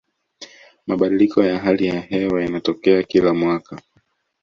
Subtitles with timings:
[0.87, 3.81] mabadiliko ya hali ya hewa yanatokea kila mwaka